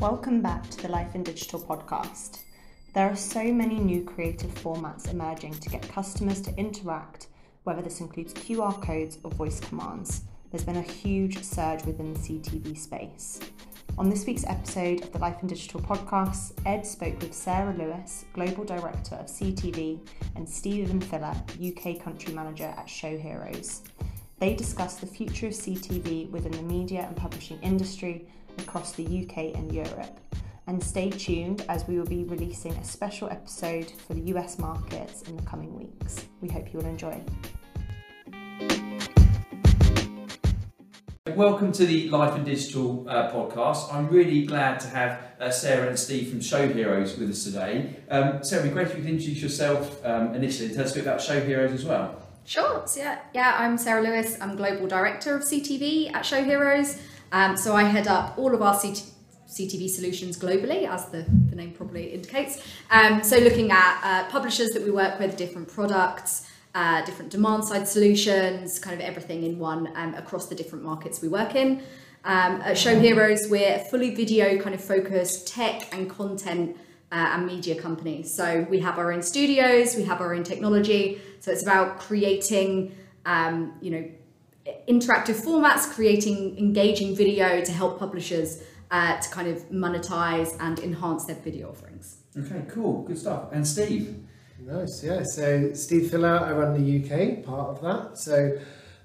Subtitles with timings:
[0.00, 2.38] Welcome back to the Life in Digital podcast.
[2.94, 7.26] There are so many new creative formats emerging to get customers to interact,
[7.64, 10.22] whether this includes QR codes or voice commands.
[10.50, 13.40] There's been a huge surge within the CTV space.
[13.98, 18.24] On this week's episode of the Life in Digital podcast, Ed spoke with Sarah Lewis,
[18.32, 20.00] Global Director of CTV,
[20.34, 23.82] and Stephen Filler, UK Country Manager at Show Heroes.
[24.38, 28.26] They discussed the future of CTV within the media and publishing industry
[28.58, 30.20] across the UK and Europe.
[30.66, 35.22] And stay tuned as we will be releasing a special episode for the US markets
[35.22, 36.26] in the coming weeks.
[36.40, 37.22] We hope you will enjoy.
[41.36, 43.92] Welcome to the Life and Digital uh, podcast.
[43.94, 47.96] I'm really glad to have uh, Sarah and Steve from Show Heroes with us today.
[48.10, 50.92] Um, Sarah, it'd be great if you could introduce yourself um, initially and tell us
[50.92, 52.20] a bit about Show Heroes as well.
[52.44, 52.82] Sure.
[52.86, 54.36] So yeah, yeah, I'm Sarah Lewis.
[54.40, 57.00] I'm global director of CTV at Show Heroes.
[57.32, 59.04] Um, so I head up all of our CT-
[59.48, 62.62] CTV solutions globally, as the, the name probably indicates.
[62.90, 67.64] Um, so looking at uh, publishers that we work with, different products, uh, different demand
[67.64, 71.82] side solutions, kind of everything in one um, across the different markets we work in.
[72.24, 76.76] Um, at Show Heroes, we're a fully video kind of focused tech and content
[77.10, 78.22] uh, and media company.
[78.22, 81.20] So we have our own studios, we have our own technology.
[81.40, 82.94] So it's about creating,
[83.24, 84.10] um, you know,
[84.88, 91.24] interactive formats, creating engaging video to help publishers uh, to kind of monetize and enhance
[91.24, 92.18] their video offerings.
[92.36, 93.52] Okay, cool, good stuff.
[93.52, 94.16] And Steve?
[94.58, 95.22] Nice, yeah.
[95.24, 98.18] So Steve Filler, I run the UK part of that.
[98.18, 98.58] So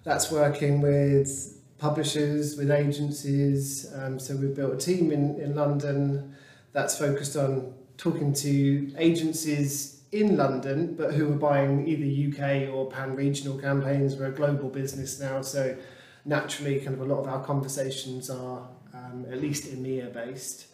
[0.04, 3.92] that's working with publishers, with agencies.
[3.96, 6.36] Um, so we've built a team in, in London
[6.72, 12.90] that's focused on talking to agencies in London, but who are buying either UK or
[12.90, 14.16] pan-regional campaigns.
[14.16, 15.76] We're a global business now, so
[16.24, 20.68] naturally, kind of a lot of our conversations are um, at least EMEA based.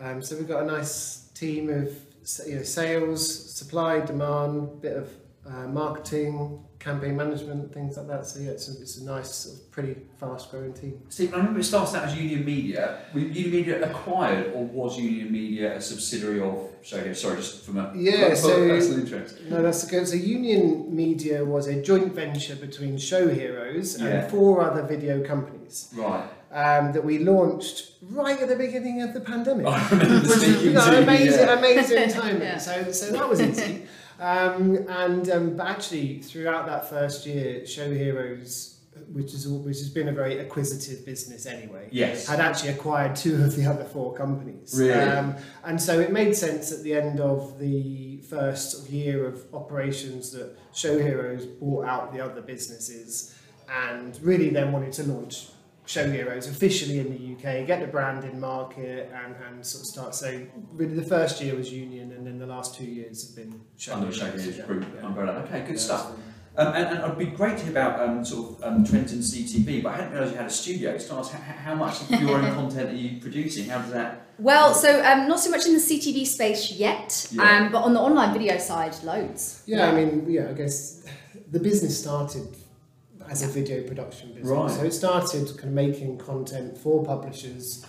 [0.00, 1.94] Um, so we've got a nice team of
[2.46, 5.10] you know, sales, supply, demand, bit of
[5.48, 8.26] uh, marketing, campaign management, things like that.
[8.26, 11.00] So yeah, it's a, it's a nice, sort of pretty fast-growing team.
[11.08, 12.98] Steve, I remember it started out as Union Media.
[13.14, 17.20] Was Union Media acquired, or was Union Media a subsidiary of Show Heroes?
[17.20, 19.42] Sorry, just from a yeah, so, personal interest.
[19.48, 20.06] No, that's good.
[20.08, 24.06] So Union Media was a joint venture between Show Heroes Yeah.
[24.06, 25.92] and four other video companies.
[25.96, 26.28] Right.
[26.52, 29.66] um, that we launched right at the beginning of the pandemic.
[29.68, 31.58] I remember Which is, speaking you know, amazing, yeah.
[31.58, 32.42] amazing timing.
[32.42, 32.58] Yeah.
[32.58, 33.82] So, so that was easy.
[34.20, 38.80] Um, and um, but actually, throughout that first year, Show Heroes,
[39.12, 42.26] which is which has been a very acquisitive business anyway, Yes.
[42.26, 44.74] had actually acquired two of the other four companies.
[44.78, 44.92] Really?
[44.94, 45.34] Um,
[45.64, 49.44] and so it made sense at the end of the first sort of year of
[49.52, 53.34] operations that Show Heroes bought out the other businesses
[53.68, 55.48] and really then wanted to launch
[55.86, 59.86] Show Heroes officially in the UK, get the brand in market and, and sort of
[59.86, 60.14] start.
[60.14, 63.60] So really the first year was Union and then the last two years have been
[63.76, 64.42] Show Under the Show Heroes.
[64.42, 65.06] Heroes Yeah, group yeah.
[65.06, 65.32] umbrella.
[65.44, 66.10] Okay, good Yeah, stuff.
[66.58, 69.18] Um, and, and it'd be great to hear about um, sort of um, trends in
[69.18, 70.90] CTV, but I hadn't realised you had a studio.
[70.92, 73.68] It's not how, how much of your own content are you producing?
[73.68, 74.22] How does that?
[74.38, 77.42] Well, so um, not so much in the CTV space yet, Yeah.
[77.42, 79.62] um, but on the online video side, loads.
[79.66, 81.04] Yeah, I mean, yeah, I guess
[81.50, 82.56] the business started
[83.30, 84.50] as a video production business.
[84.50, 84.70] Right.
[84.70, 87.84] So it started kind of making content for publishers.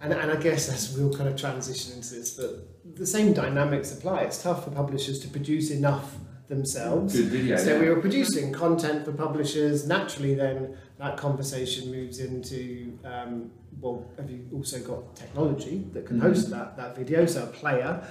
[0.00, 3.92] And, and I guess as we'll kind of transition into this, that the same dynamics
[3.92, 4.22] apply.
[4.22, 6.16] It's tough for publishers to produce enough
[6.48, 7.14] themselves.
[7.14, 7.56] Good video.
[7.56, 7.80] So yeah.
[7.80, 9.86] we were producing content for publishers.
[9.86, 13.50] Naturally, then that conversation moves into um,
[13.80, 16.22] well, have you also got technology that can Mhm.
[16.22, 17.24] host that that video?
[17.24, 18.04] So a player,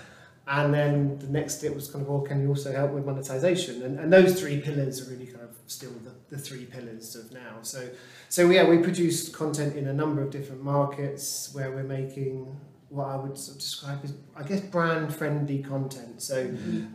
[0.48, 3.84] and then the next step was kind of well, can you also help with monetization?
[3.84, 7.32] And, and those three pillars are really kind of still the, the three pillars of
[7.32, 7.58] now.
[7.62, 7.90] So
[8.30, 12.56] so yeah, we produce content in a number of different markets where we're making
[12.90, 16.24] what I would sort of describe as, I guess, brand friendly content.
[16.24, 16.42] So,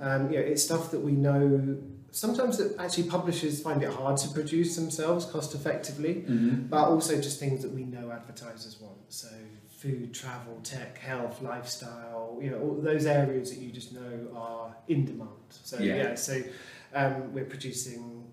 [0.01, 1.79] um, you know, it's stuff that we know
[2.11, 6.69] sometimes that actually publishers find it hard to produce themselves cost effectively, Mhm.
[6.69, 8.99] but also just things that we know advertisers want.
[9.09, 9.29] So,
[9.79, 14.75] food, travel, tech, health, lifestyle, you know, all those areas that you just know are
[14.89, 15.31] in demand.
[15.63, 15.97] So, Yeah.
[15.97, 16.43] yeah, so
[16.95, 18.24] um, we're producing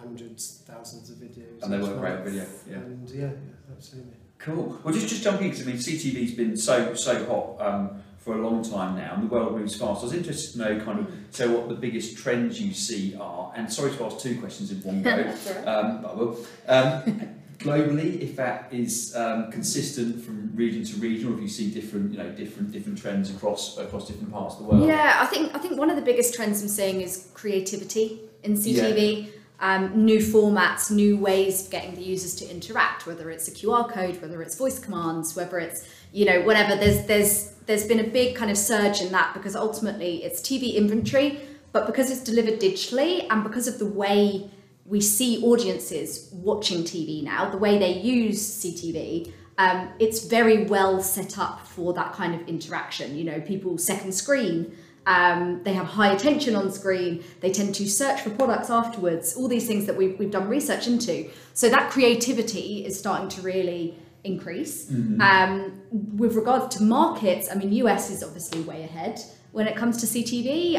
[0.00, 1.62] hundreds, thousands of videos.
[1.62, 2.76] And they each work great video, yeah.
[2.76, 3.30] And yeah, yeah,
[3.72, 4.12] absolutely.
[4.38, 4.80] Cool.
[4.82, 8.38] Well, just just jumping because I mean CTV's been so so hot um, for a
[8.38, 10.00] long time now, and the world moves fast.
[10.00, 13.52] I was interested to know kind of so what the biggest trends you see are.
[13.54, 15.10] And sorry to ask two questions in one go,
[15.66, 16.46] um, but I will.
[16.66, 21.70] Um, globally, if that is um, consistent from region to region, or if you see
[21.70, 24.88] different you know different different trends across across different parts of the world.
[24.88, 28.54] Yeah, I think I think one of the biggest trends I'm seeing is creativity in
[28.54, 29.32] CTV.
[29.60, 33.88] Um, new formats, new ways of getting the users to interact, whether it's a QR
[33.88, 36.76] code, whether it's voice commands, whether it's you know whatever.
[36.76, 40.74] There's there's there's been a big kind of surge in that because ultimately it's TV
[40.74, 41.40] inventory,
[41.72, 44.50] but because it's delivered digitally and because of the way
[44.86, 51.02] we see audiences watching TV now, the way they use CTV, um, it's very well
[51.02, 53.16] set up for that kind of interaction.
[53.16, 54.74] You know, people second screen,
[55.06, 59.48] um, they have high attention on screen, they tend to search for products afterwards, all
[59.48, 61.30] these things that we've, we've done research into.
[61.54, 64.86] So that creativity is starting to really increase.
[64.86, 65.20] Mm-hmm.
[65.20, 69.20] Um, with regards to markets, I mean, US is obviously way ahead
[69.52, 70.74] when it comes to CTV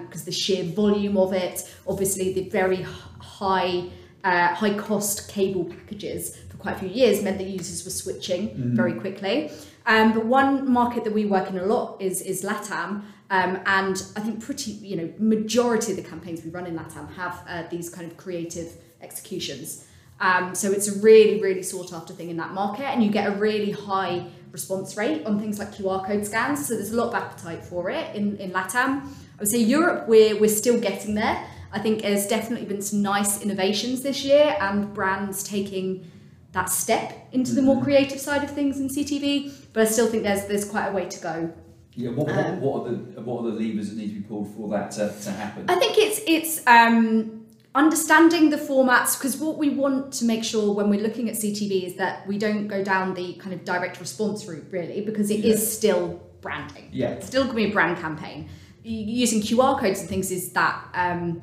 [0.00, 2.84] because the sheer volume of it, obviously the very
[3.20, 3.88] high
[4.26, 8.50] uh, high cost cable packages for quite a few years meant that users were switching
[8.74, 9.52] very quickly.
[9.86, 14.02] Um, but one market that we work in a lot is is LATAM, um, and
[14.16, 17.62] I think pretty you know majority of the campaigns we run in LATAM have uh,
[17.70, 19.86] these kind of creative executions.
[20.18, 23.28] Um, so it's a really really sought after thing in that market, and you get
[23.28, 26.66] a really high response rate on things like QR code scans.
[26.66, 28.90] So there's a lot of appetite for it in in LATAM.
[29.02, 31.46] I would say Europe we're we're still getting there.
[31.72, 36.10] I think there's definitely been some nice innovations this year and brands taking
[36.52, 39.52] that step into the more creative side of things in CTV.
[39.72, 41.52] But I still think there's there's quite a way to go.
[41.94, 44.20] Yeah, what, what, Um, what are the what are the levers that need to be
[44.20, 45.64] pulled for that to, to happen?
[45.68, 50.72] I think it's it's um, understanding the formats because what we want to make sure
[50.74, 54.00] when we're looking at CTV is that we don't go down the kind of direct
[54.00, 55.66] response route really because it is Yeah.
[55.78, 56.88] still branding.
[56.92, 57.10] Yeah.
[57.10, 58.48] It's still going to be a brand campaign.
[58.82, 61.42] Using QR codes and things is that um,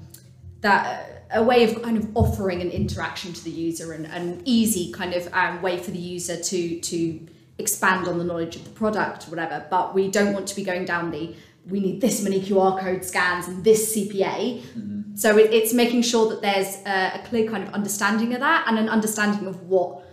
[0.63, 4.91] that a way of kind of offering an interaction to the user and an easy
[4.91, 7.27] kind of um, way for the user to to
[7.59, 9.65] expand on the knowledge of the product whatever.
[9.69, 11.35] But we don't want to be going down the
[11.69, 15.17] we need this many QR code scans and this CPA.
[15.17, 18.65] So it, it's making sure that there's a, a clear kind of understanding of that
[18.67, 20.03] and an understanding of what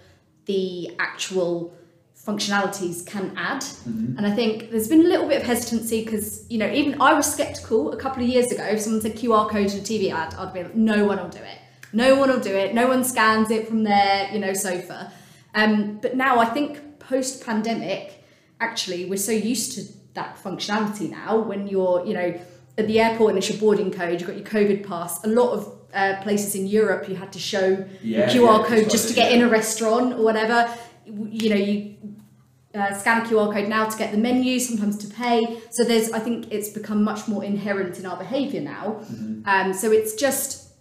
[0.45, 1.75] the actual
[2.27, 3.65] functionalities can add.
[3.87, 7.15] And I think there's been a little bit of hesitancy because, you know, even I
[7.15, 8.63] was skeptical a couple of years ago.
[8.65, 11.29] If someone said QR code in a TV ad, I'd be like, no one will
[11.29, 11.59] do it.
[11.93, 12.75] No one will do it.
[12.75, 15.13] No one scans it from their, you know, sofa.
[15.55, 18.25] Um, but now I think post pandemic,
[18.61, 19.85] actually, we're so used to
[20.15, 22.41] that functionality now when you're, you know,
[22.79, 25.25] at the airport and it's your boarding code, you've got your COVID pass.
[25.25, 28.69] A lot of uh, places in Europe, you had to show Yeah, your QR yeah,
[28.69, 30.73] code just to get in a restaurant or whatever.
[31.11, 31.97] You know, you
[32.75, 35.61] uh, scan a QR code now to get the menu, sometimes to pay.
[35.71, 39.01] So there's, I think it's become much more inherent in our behaviour now.
[39.03, 39.43] Mm-hmm.
[39.49, 40.73] Um, so it's just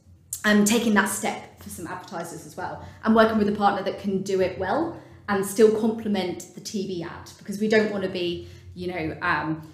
[0.46, 4.00] um, taking that step for some advertisers as well and working with a partner that
[4.00, 8.10] can do it well and still complement the TV ad because we don't want to
[8.10, 9.68] be, you know, um,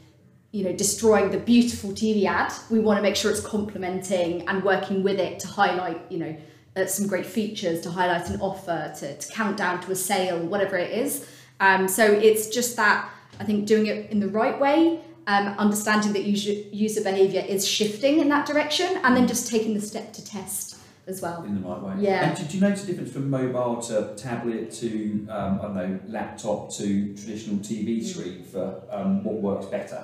[0.52, 2.54] you know, destroying the beautiful TV ad.
[2.70, 6.38] We want to make sure it's complementing and working with it to highlight, you know,
[6.76, 10.40] uh, some great features, to highlight an offer, to, to count down to a sale,
[10.40, 11.28] whatever it is.
[11.60, 16.14] Um, so it's just that I think doing it in the right way, um, understanding
[16.14, 20.14] that user, user behavior is shifting in that direction, and then just taking the step
[20.14, 20.78] to test
[21.08, 21.44] as well.
[21.44, 21.94] in the right way.
[22.04, 22.30] Yeah.
[22.30, 26.00] And did you notice a difference from mobile to tablet to um, I don't know
[26.08, 28.06] laptop to traditional TV Mm.
[28.06, 30.04] screen for um, what works better?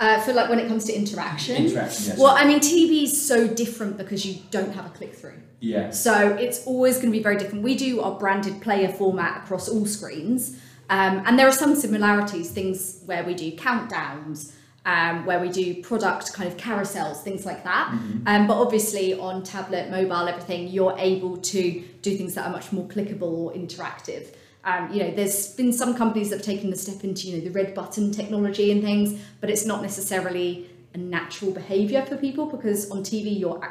[0.00, 1.56] Uh, for like when it comes to interaction.
[1.66, 2.18] Interaction, yes.
[2.18, 5.40] Well, I mean, TV is so different because you don't have a click through.
[5.60, 5.90] Yeah.
[5.90, 7.64] So it's always going to be very different.
[7.64, 10.58] We do our branded player format across all screens,
[10.90, 12.50] um, and there are some similarities.
[12.50, 14.52] Things where we do countdowns,
[14.86, 17.88] um, where we do product kind of carousels, things like that.
[18.26, 22.72] Um, but obviously on tablet, mobile, everything, you're able to do things that are much
[22.72, 24.34] more clickable or interactive.
[24.64, 27.44] Um, you know, there's been some companies that have taken the step into you know
[27.44, 32.46] the red button technology and things, but it's not necessarily a natural behaviour for people
[32.46, 33.62] because on TV you're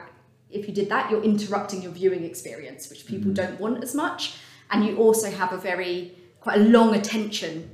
[0.50, 4.36] if you did that, you're interrupting your viewing experience, which people don't want as much.
[4.72, 7.70] And you also have a very quite a long attention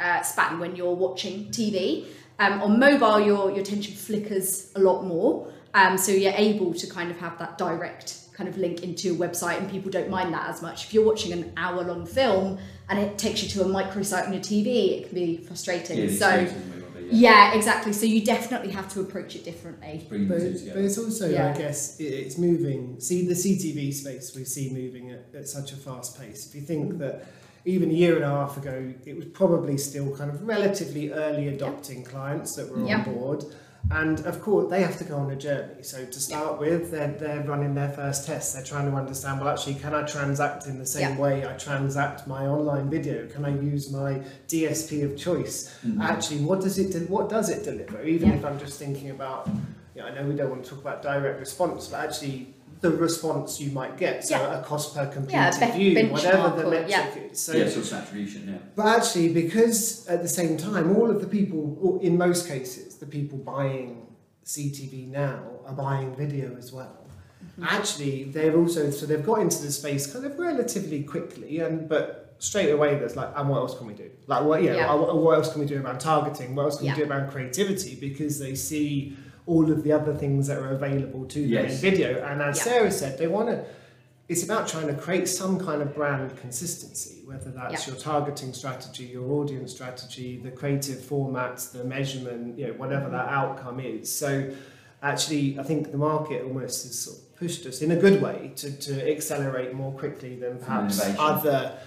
[0.00, 2.06] uh, span when you're watching TV.
[2.38, 6.86] Um, on mobile, your your attention flickers a lot more, um, so you're able to
[6.86, 10.32] kind of have that direct kind of link into a website, and people don't mind
[10.32, 10.84] that as much.
[10.84, 12.58] If you're watching an hour long film
[12.88, 15.98] and it takes you to a microsite on your TV, it can be frustrating.
[15.98, 16.77] Yeah, so experience is moving,
[17.10, 17.50] yeah.
[17.50, 17.92] yeah, exactly.
[17.92, 20.06] So you definitely have to approach it differently.
[20.08, 21.52] But, but it's also, Yeah.
[21.54, 23.00] I guess, it, it's moving.
[23.00, 26.46] See, the CTV space we see moving at, at such a fast pace.
[26.46, 26.98] If you think mm.
[26.98, 27.26] that
[27.64, 31.48] even a year and a half ago, it was probably still kind of relatively early
[31.48, 32.98] adopting clients that were Yeah.
[32.98, 33.44] on board.
[33.90, 35.82] And of course, they have to go on a journey.
[35.82, 38.52] So to start with, they're, they're running their first tests.
[38.54, 41.18] They're trying to understand, well, actually, can I transact in the same Yeah.
[41.18, 43.26] way I transact my online video?
[43.28, 45.74] Can I use my DSP of choice?
[45.86, 46.00] Mhm.
[46.02, 48.02] Actually, what does it de- what does it deliver?
[48.02, 48.34] Even Yeah.
[48.36, 49.48] if I'm just thinking about,
[49.94, 52.90] you know, I know we don't want to talk about direct response, but actually, the
[52.90, 54.24] response you might get.
[54.24, 54.60] So Yeah.
[54.60, 57.30] a cost per completed Yeah, be- view, whatever the metric yeah.
[57.32, 57.40] is.
[57.40, 58.58] So yeah, so saturation, yeah.
[58.76, 62.96] But actually, because at the same time, all of the people, or in most cases,
[62.96, 64.06] the people buying
[64.44, 66.94] CTV now are buying video as well.
[67.62, 72.34] Actually, they're also so they've got into the space kind of relatively quickly, and but
[72.38, 74.08] straight away there's like, and what else can we do?
[74.28, 74.94] Like, what yeah, Yeah.
[74.94, 76.54] what, what else can we do around targeting?
[76.54, 76.96] What else can Yeah.
[76.96, 77.96] we do around creativity?
[77.96, 79.16] Because they see
[79.48, 81.72] all of the other things that are available to them Yes.
[81.82, 82.62] in video, and as Yeah.
[82.64, 83.64] Sarah said, they want to
[84.28, 89.04] it's about trying to create some kind of brand consistency, whether that's your targeting strategy,
[89.04, 94.14] your audience strategy, the creative formats, the measurement, you know, whatever that outcome is.
[94.14, 94.50] So
[95.02, 98.52] actually, I think the market almost has sort of pushed us in a good way
[98.56, 101.78] to, to accelerate more quickly than perhaps other,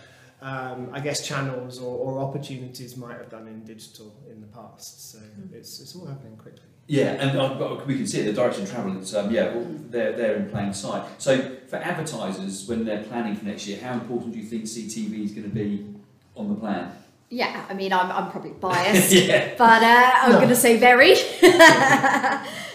[0.42, 5.12] um, I guess, channels or, or opportunities might have done in digital in the past.
[5.12, 5.20] So
[5.54, 6.71] it's, it's all happening quickly.
[6.88, 8.98] Yeah, and uh, we can see it, the direction of travel.
[8.98, 11.04] It's um, yeah, well, they're they're in plain sight.
[11.20, 15.24] So for advertisers, when they're planning for next year, how important do you think CTV
[15.26, 15.88] is going to be
[16.36, 16.92] on the plan?
[17.30, 20.38] Yeah, I mean, I'm, I'm probably biased, yeah, but uh, I'm No.
[20.38, 21.14] going to say very.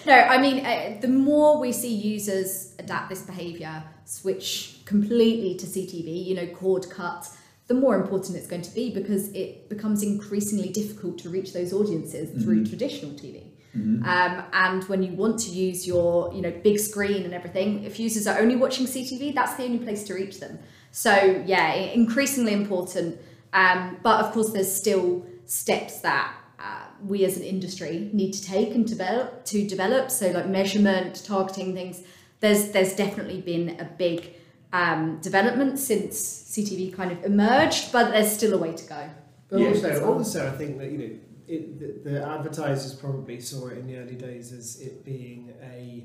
[0.06, 5.66] no, I mean, uh, the more we see users adapt this behaviour, switch completely to
[5.66, 7.28] CTV, you know, cord cut,
[7.66, 11.72] the more important it's going to be because it becomes increasingly difficult to reach those
[11.72, 13.45] audiences through traditional TV.
[13.76, 17.98] Um, and when you want to use your, you know, big screen and everything, if
[18.00, 20.58] users are only watching CTV, that's the only place to reach them.
[20.90, 23.20] So yeah, increasingly important.
[23.52, 28.42] Um, but of course, there's still steps that uh, we as an industry need to
[28.42, 30.10] take and develop to develop.
[30.10, 32.02] So like measurement, targeting things.
[32.40, 34.34] There's there's definitely been a big
[34.72, 39.10] um, development since CTV kind of emerged, but there's still a way to go.
[39.48, 39.68] But Yeah.
[39.68, 40.14] also, well.
[40.14, 41.10] also, I think that you know,
[41.48, 46.04] it, the, the advertisers probably saw it in the early days as it being a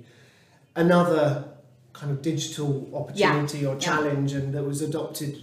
[0.76, 1.46] another
[1.94, 3.80] kind of digital opportunity or Yeah.
[3.80, 5.38] challenge, and that was adopted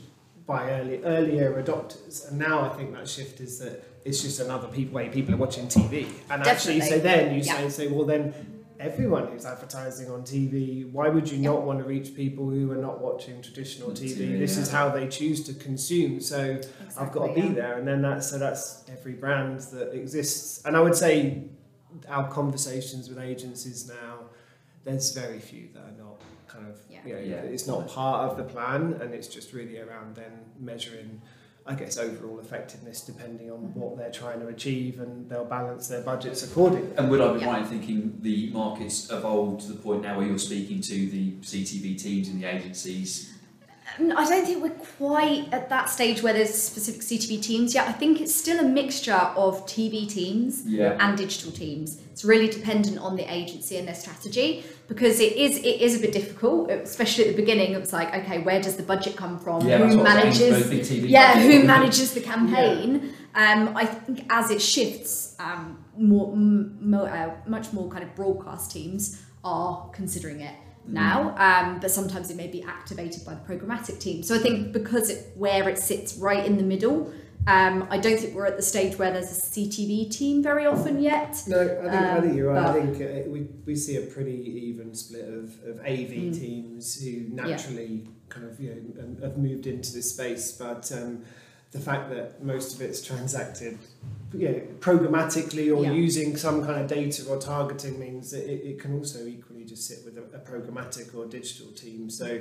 [0.47, 2.29] by early earlier adopters.
[2.29, 5.39] And now I think that shift is that it's just another pe- way people are
[5.39, 6.07] watching TV.
[6.31, 7.01] And actually, so Definitely.
[7.01, 7.55] then you Yeah.
[7.57, 8.33] say, say, well, then
[8.81, 11.51] everyone who's advertising on TV, why would you Yeah.
[11.51, 14.15] not want to reach people who are not watching traditional TV?
[14.15, 14.63] TV, This yeah.
[14.63, 16.21] is how they choose to consume.
[16.21, 16.61] So
[16.97, 17.53] I've got to be yeah.
[17.55, 20.63] there, and then that's so that's every brand that exists.
[20.65, 21.45] And I would say
[22.09, 24.21] our conversations with agencies now,
[24.85, 26.99] there's very few that are not kind of Yeah.
[27.05, 27.37] you know, Yeah.
[27.55, 31.21] it's not part of the plan, and it's just really around then measuring.
[31.69, 36.01] I guess overall effectiveness depending on what they're trying to achieve, and they'll balance their
[36.01, 36.89] budgets accordingly.
[36.97, 37.47] and would I be Yeah.
[37.51, 40.95] right in thinking the market's have evolved to the point now where you're speaking to
[41.11, 43.35] the CTV teams and the agencies?
[43.99, 47.89] I don't think we're quite at that stage where there's specific CTV teams yet.
[47.89, 50.97] I think it's still a mixture of TV teams Yeah.
[51.01, 51.99] and digital teams.
[52.13, 56.01] It's really dependent on the agency and their strategy because it is it is a
[56.01, 57.73] bit difficult, especially at the beginning.
[57.73, 59.67] It was like, okay, where does the budget come from?
[59.67, 60.91] Yeah, Who what I was saying, manages?
[61.05, 61.55] Yeah, budgets.
[61.55, 63.13] who manages the campaign?
[63.35, 68.15] Um, I think as it shifts, um, more, m- mo- uh, much more kind of
[68.17, 70.55] broadcast teams are considering it
[70.93, 74.23] now, um, but sometimes it may be activated by the programmatic team.
[74.23, 77.13] So I think because it, where it sits right in the middle,
[77.47, 81.01] um, I don't think we're at the stage where there's a CTV team very often
[81.01, 81.43] yet.
[81.47, 82.67] No, I think, I think you're right.
[82.67, 84.37] I Um, think uh, we, we see a pretty
[84.69, 86.39] even split of, of AV Mm.
[86.39, 91.23] teams who naturally kind of you know um, have moved into this space, but um,
[91.71, 93.79] the fact that most of it's transacted
[94.35, 95.93] you know, programmatically or Yeah.
[95.93, 99.87] using some kind of data or targeting means that it, it can also equally just
[99.87, 102.11] sit with a, a programmatic or digital team.
[102.11, 102.41] So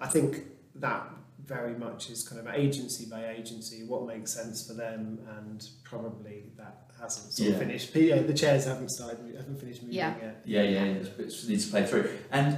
[0.00, 0.42] I think
[0.76, 1.08] that
[1.44, 6.44] very much is kind of agency by agency, what makes sense for them, and probably
[6.56, 7.54] that hasn't sort Yeah.
[7.54, 7.94] of finished.
[7.94, 10.14] Yeah, the chairs haven't started, haven't finished moving Yeah.
[10.22, 10.42] yet.
[10.44, 12.08] Yeah, yeah, it it needs to play through.
[12.30, 12.56] And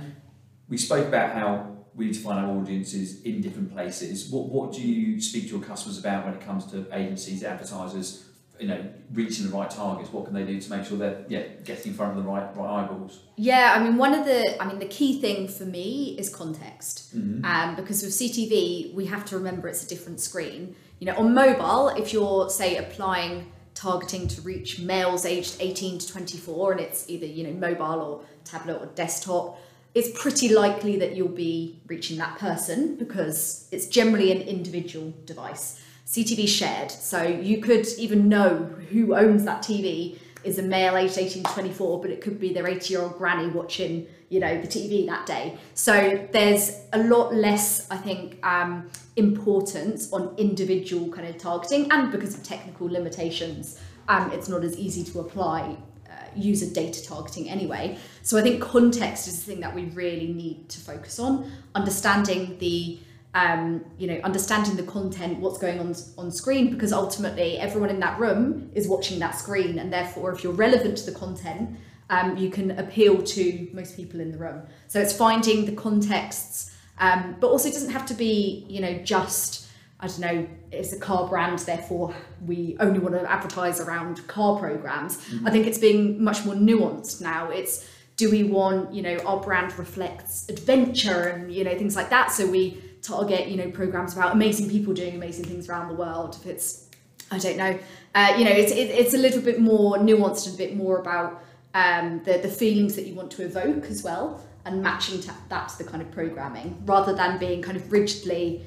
[0.68, 4.28] we spoke about how we need to find our audiences in different places.
[4.30, 8.24] What what do you speak to your customers about when it comes to agencies, advertisers,
[8.58, 10.12] you know, reaching the right targets?
[10.12, 12.56] What can they do to make sure they're yeah getting in front of the right
[12.56, 13.20] right eyeballs?
[13.36, 17.16] Yeah, I mean, one of the, I mean, the key thing for me is context.
[17.16, 17.44] Mhm.
[17.44, 20.76] Um, because with CTV, we have to remember it's a different screen.
[21.00, 26.06] You know, on mobile, if you're, say, applying targeting to reach males aged 18 to
[26.08, 29.58] 24, and it's either, you know, mobile or tablet or desktop,
[29.94, 35.80] it's pretty likely that you'll be reaching that person because it's generally an individual device.
[36.06, 38.56] CTV shared, so you could even know
[38.90, 42.52] who owns that TV is a male aged 18 to 24, but it could be
[42.52, 45.56] their 80 year old granny watching, you know, the TV that day.
[45.72, 52.12] So there's a lot less, I think, um, importance on individual kind of targeting, and
[52.12, 55.76] because of technical limitations, um, it's not as easy to apply,
[56.10, 57.96] uh, user data targeting anyway.
[58.22, 62.58] So I think context is the thing that we really need to focus on, understanding
[62.58, 62.98] the
[63.34, 67.98] um, you know, understanding the content, what's going on on screen, because ultimately everyone in
[68.00, 71.76] that room is watching that screen, and therefore, if you're relevant to the content,
[72.10, 74.62] um, you can appeal to most people in the room.
[74.86, 78.94] So it's finding the contexts, um, but also it doesn't have to be, you know,
[78.98, 79.62] just
[79.98, 82.14] I don't know, it's a car brand, therefore
[82.44, 85.16] we only want to advertise around car programs.
[85.16, 85.46] Mm-hmm.
[85.46, 87.50] I think it's being much more nuanced now.
[87.50, 92.10] It's do we want, you know, our brand reflects adventure and you know things like
[92.10, 92.30] that.
[92.30, 96.36] So we target, you know, programs about amazing people doing amazing things around the world.
[96.40, 96.88] If it's,
[97.30, 97.78] I don't know,
[98.14, 100.98] uh, you know, it's it, it's a little bit more nuanced and a bit more
[100.98, 101.44] about
[101.74, 105.68] um, the the feelings that you want to evoke as well, and matching to, that
[105.68, 108.64] to the kind of programming, rather than being kind of rigidly,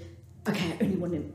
[0.48, 1.34] okay, I only want to,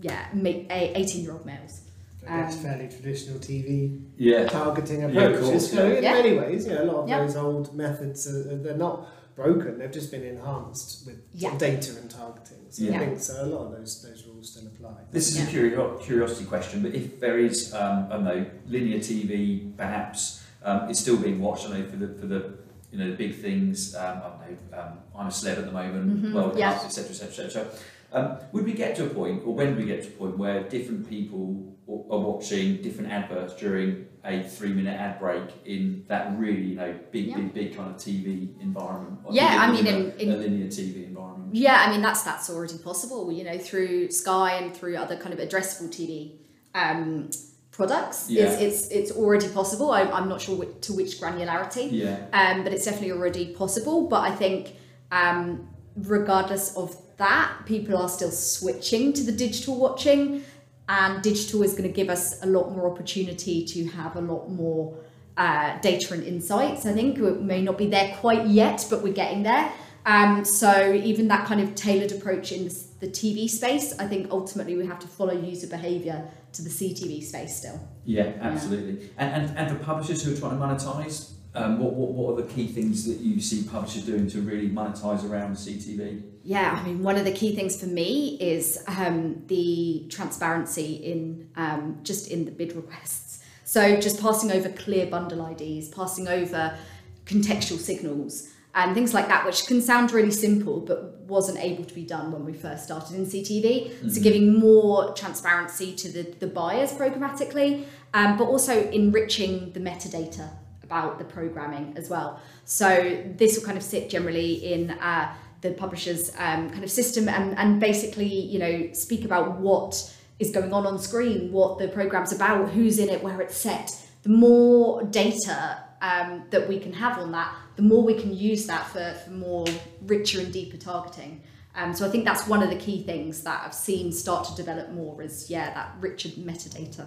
[0.00, 1.82] yeah, make eighteen year old males.
[2.26, 4.46] Um, fairly traditional TV yeah.
[4.46, 5.72] targeting approaches.
[5.72, 6.12] Yeah, so in yeah.
[6.12, 7.24] many ways, yeah, a lot of yeah.
[7.24, 9.08] those old methods are, they're not
[9.42, 9.78] broken.
[9.78, 11.56] They've just been enhanced with yeah.
[11.56, 12.58] data and targeting.
[12.70, 12.96] So yeah.
[12.96, 13.44] I think so.
[13.44, 14.94] A lot of those those rules still apply.
[15.10, 15.62] This is yeah.
[15.62, 20.88] a curiosity question, but if there is, um, I don't know, linear TV, perhaps um,
[20.88, 21.66] it's still being watched.
[21.66, 22.52] I know for the for the
[22.92, 23.94] you know the big things.
[23.94, 24.78] Um, I don't know.
[24.78, 26.06] Um, I'm a celeb at the moment.
[26.08, 26.34] Mm-hmm.
[26.34, 26.80] World yeah.
[26.84, 27.10] etc.
[27.10, 27.46] etc.
[27.46, 27.66] etc.
[28.12, 30.36] Um, would we get to a point, or when do we get to a point
[30.36, 36.60] where different people are watching different adverts during a three-minute ad break in that really,
[36.60, 37.36] you know, big, yeah.
[37.36, 39.18] big, big kind of TV environment?
[39.30, 41.54] Yeah, I mean, in, in, a linear TV environment.
[41.54, 43.30] Yeah, I mean that's that's already possible.
[43.32, 46.36] You know, through Sky and through other kind of addressable TV
[46.74, 47.30] um,
[47.70, 48.28] products.
[48.28, 48.44] Yeah.
[48.44, 49.90] It's, it's it's already possible.
[49.90, 51.88] I, I'm not sure which, to which granularity.
[51.90, 52.18] Yeah.
[52.32, 54.08] Um, but it's definitely already possible.
[54.08, 54.74] But I think
[55.10, 60.42] um, regardless of that, people are still switching to the digital watching,
[60.88, 64.50] and digital is going to give us a lot more opportunity to have a lot
[64.50, 64.98] more
[65.36, 66.84] uh, data and insights.
[66.84, 69.70] I think it may not be there quite yet, but we're getting there.
[70.06, 72.64] Um, so even that kind of tailored approach in
[73.00, 77.22] the TV space, I think ultimately we have to follow user behaviour to the CTV
[77.22, 77.80] space still.
[78.04, 79.04] Yeah, absolutely.
[79.04, 79.08] Yeah.
[79.18, 82.42] And, and and for publishers who are trying to monetize, um, what, what what are
[82.42, 86.22] the key things that you see publishers doing to really monetize around CTV?
[86.42, 91.50] Yeah, I mean, one of the key things for me is um, the transparency in
[91.56, 93.42] um, just in the bid requests.
[93.64, 96.76] So just passing over clear bundle IDs, passing over
[97.24, 101.94] contextual signals, and things like that, which can sound really simple, but wasn't able to
[101.94, 103.90] be done when we first started in CTV.
[103.90, 104.08] Mm-hmm.
[104.08, 110.50] So giving more transparency to the, the buyers programmatically, um, but also enriching the metadata
[110.90, 112.40] about the programming as well.
[112.64, 117.28] So this will kind of sit generally in uh, the publisher's um, kind of system
[117.28, 119.94] and, and basically, you know, speak about what
[120.40, 123.94] is going on on screen, what the program's about, who's in it, where it's set.
[124.24, 128.66] The more data um, that we can have on that, the more we can use
[128.66, 129.66] that for, for more
[130.02, 131.42] richer and deeper targeting.
[131.76, 134.54] Um, so I think that's one of the key things that I've seen start to
[134.56, 137.06] develop more is yeah that richer metadata.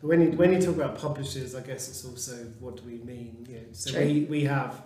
[0.00, 2.98] But when you when you talk about publishers, I guess it's also what do we
[2.98, 3.46] mean?
[3.48, 4.04] You know, so True.
[4.04, 4.82] we we have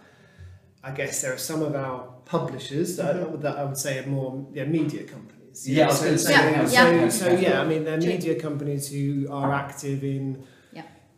[0.82, 3.40] I guess there are some of our publishers that, mm-hmm.
[3.42, 5.68] that I would say are more yeah, media companies.
[5.68, 7.08] Yeah, so, so, yeah, so, yeah.
[7.08, 8.08] so, yeah, I mean, they're True.
[8.08, 10.44] media companies who are active in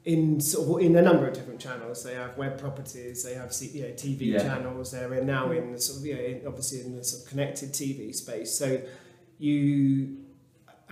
[0.05, 2.03] in sort of in a number of different channels.
[2.05, 4.39] They have web properties, they have you know, TV yeah.
[4.39, 4.91] channels.
[4.91, 8.15] They're now in the sort of you know, obviously in the sort of connected TV
[8.15, 8.57] space.
[8.57, 8.81] So
[9.39, 10.24] you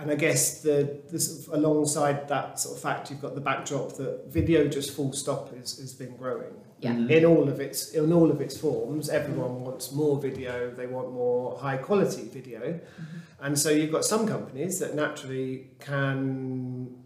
[0.03, 3.41] and I guess the, the sort of alongside that sort of fact, you've got the
[3.41, 6.53] backdrop that video just full stop is has been growing.
[6.79, 6.91] Yeah.
[6.91, 7.09] Mm-hmm.
[7.09, 10.71] In all of its in all of its forms, everyone wants more video.
[10.71, 13.45] They want more high quality video, mm-hmm.
[13.45, 17.01] and so you've got some companies that naturally can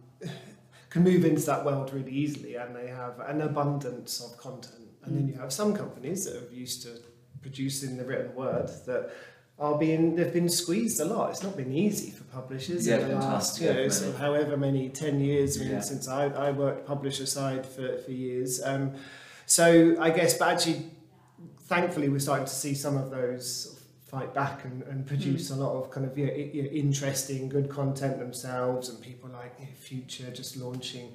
[0.89, 4.89] can move into that world really easily, and they have an abundance of content.
[5.03, 5.17] And mm.
[5.17, 6.97] then you have some companies that are used to
[7.43, 9.11] producing the written word that
[9.59, 11.31] are being they've been squeezed a lot.
[11.31, 14.55] It's not been easy for publishers yeah, in the last you know sort of however
[14.55, 15.79] many ten years yeah.
[15.79, 18.61] since I, I worked publisher side for, for years.
[18.63, 18.93] Um,
[19.45, 20.91] so I guess, but actually,
[21.61, 25.57] thankfully, we're starting to see some of those fight back and, and produce mm.
[25.57, 29.29] a lot of kind of you know, you know, interesting, good content themselves, and people
[29.29, 31.11] like you know, Future just launching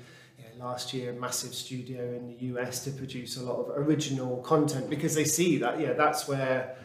[0.59, 4.89] last year a massive studio in the US to produce a lot of original content
[4.89, 6.77] because they see that yeah that's where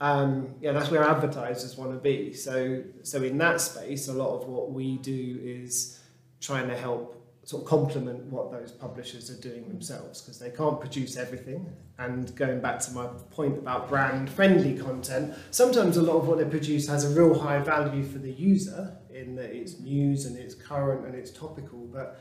[0.00, 2.32] um, yeah, that's where advertisers want to be.
[2.32, 6.00] So, so in that space, a lot of what we do is
[6.40, 10.80] trying to help sort of complement what those publishers are doing themselves because they can't
[10.80, 11.72] produce everything.
[11.98, 16.38] And going back to my point about brand friendly content, sometimes a lot of what
[16.38, 20.36] they produce has a real high value for the user in that it's news and
[20.36, 22.20] it's current and it's topical, but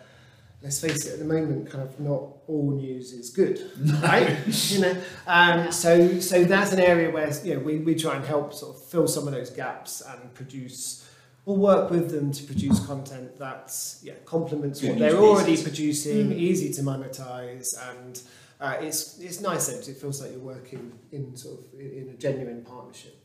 [0.66, 3.58] let's face it, at the moment, kind of not all news is good,
[4.04, 4.36] right?
[4.72, 4.96] you know,
[5.28, 8.76] um, so so that's an area where you know we, we try and help sort
[8.76, 11.02] of fill some of those gaps and produce.
[11.48, 15.64] Or work with them to produce content that's yeah complements Good what they're already pieces.
[15.68, 16.38] producing, Mm.
[16.50, 18.20] easy to monetize, and
[18.60, 22.10] uh, it's it's nice then 'cause it feels like you're working in sort of in
[22.16, 23.25] a genuine partnership with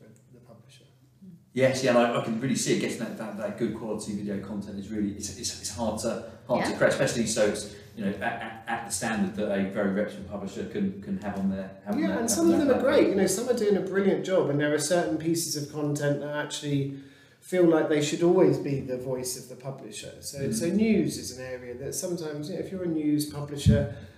[1.53, 4.15] Yes, yeah, and I, I can really see it getting that, that, that good quality
[4.15, 6.77] video content is really it's, it's, it's hard to hard to Yeah.
[6.77, 10.29] create, especially so it's you know at, at, at the standard that a very reputable
[10.29, 12.79] publisher can, can have on their have on Yeah, their, and some of them are
[12.79, 13.09] great.
[13.09, 16.21] You know, some are doing a brilliant job, and there are certain pieces of content
[16.21, 16.97] that actually
[17.41, 20.13] feel like they should always be the voice of the publisher.
[20.21, 20.53] So, Mm.
[20.53, 24.10] so news is an area that sometimes, you know, if you're a news publisher, a-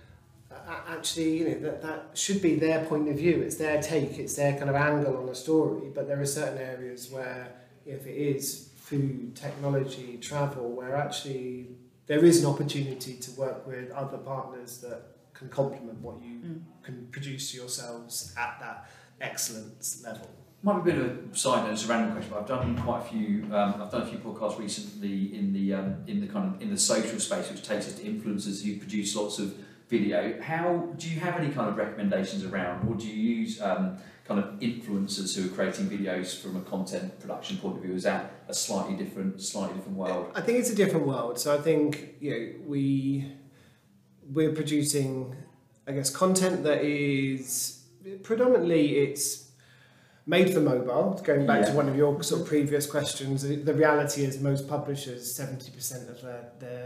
[0.87, 3.41] actually, you know, that, that should be their point of view.
[3.41, 4.17] It's their take.
[4.19, 5.89] It's their kind of angle on a story.
[5.93, 7.47] But there are certain areas where,
[7.85, 11.69] if it is food, technology, travel, where actually
[12.07, 15.01] there is an opportunity to work with other partners that
[15.33, 16.61] can complement what you Mm.
[16.83, 18.89] can produce yourselves at that
[19.21, 20.29] excellence level.
[20.61, 22.77] Might be a bit of a side note, it's a random question, but I've done
[22.77, 23.43] quite a few.
[23.45, 26.69] Um, I've done a few podcasts recently in the um, in the kind of in
[26.69, 29.53] the social space, which takes us to influencers who produce lots of
[29.97, 30.41] video.
[30.41, 30.65] How
[30.97, 33.83] do you have any kind of recommendations around, or do you use um,
[34.27, 37.95] kind of influencers who are creating videos from a content production point of view?
[38.01, 40.31] Is that a slightly different, slightly different world?
[40.35, 41.39] I think it's a different world.
[41.43, 42.83] So I think you know we
[44.37, 45.35] we're producing,
[45.87, 47.83] I guess, content that is
[48.23, 49.25] predominantly it's
[50.25, 51.21] made for mobile.
[51.23, 54.63] Going back to one of your sort of previous questions, the the reality is most
[54.75, 56.85] publishers seventy percent of their their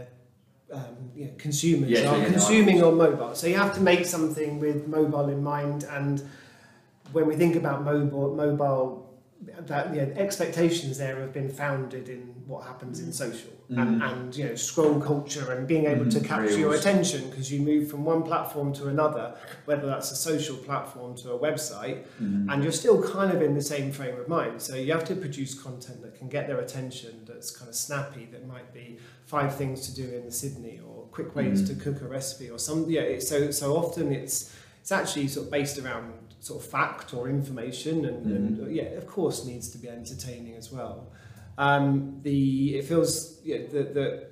[0.72, 3.34] um, you know, consumers Yeah, are yeah, consuming on mobile.
[3.34, 5.84] So you have to make something with mobile in mind.
[5.84, 6.22] And
[7.12, 9.07] when we think about mobile, mobile
[9.40, 14.10] that you know, expectations there have been founded in what happens in social and, Mhm.
[14.10, 17.60] and you know scroll culture and being able to Mhm, capture your attention because you
[17.60, 22.52] move from one platform to another whether that's a social platform to a website Mhm.
[22.52, 24.60] and you're still kind of in the same frame of mind.
[24.60, 28.26] So you have to produce content that can get their attention, that's kind of snappy,
[28.32, 31.66] that might be five things to do in Sydney or quick ways Mm.
[31.68, 32.90] to cook a recipe or some.
[32.90, 37.28] Yeah, so so often it's it's actually sort of based around sort of fact or
[37.28, 41.10] information, and, and yeah, of course needs to be entertaining as well.
[41.56, 44.28] Um, the it feels yeah that the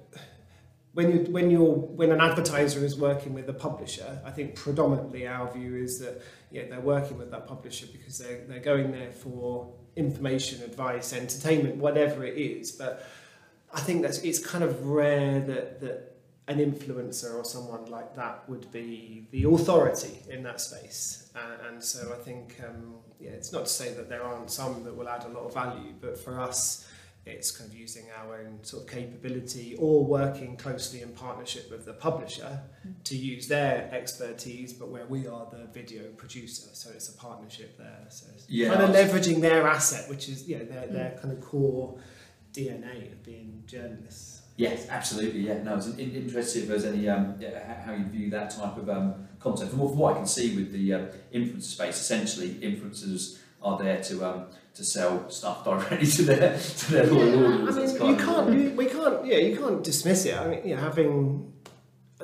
[0.93, 5.27] when you when you're when an advertiser is working with a publisher, I think predominantly
[5.27, 9.13] our view is that yeah they're working with that publisher because they're they're going there
[9.13, 12.73] for information, advice, entertainment, whatever it is.
[12.73, 13.07] But
[13.75, 16.16] I think that's it's kind of rare that that
[16.49, 21.31] an influencer or someone like that would be the authority in that space.
[21.35, 24.85] Uh, and so I think um, yeah, it's not to say that there aren't some
[24.85, 26.87] that will add a lot of value, but for us
[27.29, 31.85] it's kind of using our own sort of capability or working closely in partnership with
[31.85, 32.61] the publisher
[33.03, 37.77] to use their expertise, but where we are the video producer, so it's a partnership
[37.77, 38.05] there.
[38.11, 38.69] So it's Yeah.
[38.73, 41.99] kind of leveraging their asset, which is you know their, their kind of core
[42.53, 44.36] DNA of being journalists.
[44.57, 45.41] Yes, absolutely.
[45.41, 48.77] Yeah, no, it's in- interested if there's any um, yeah, how- you view that type
[48.79, 49.71] of um, content.
[49.71, 50.99] From what, I can see with the uh,
[51.35, 56.93] influencer space, essentially influencers are there to um, to sell stuff directly to their to
[56.93, 57.95] their loyal Yeah, audience.
[58.01, 60.37] I mean, you can't, you, we can't, yeah, you can't dismiss it.
[60.37, 61.53] I mean, you know, having